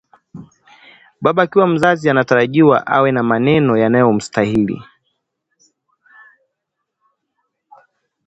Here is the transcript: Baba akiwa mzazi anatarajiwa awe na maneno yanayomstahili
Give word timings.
Baba 1.21 1.41
akiwa 1.43 1.67
mzazi 1.67 2.09
anatarajiwa 2.09 2.87
awe 2.87 3.11
na 3.11 3.23
maneno 3.23 3.77
yanayomstahili 3.77 4.83